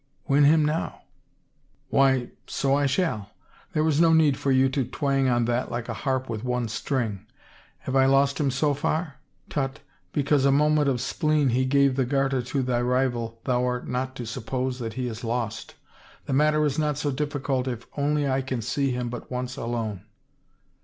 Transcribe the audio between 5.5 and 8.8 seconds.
like a harp with one string. Have I lost him so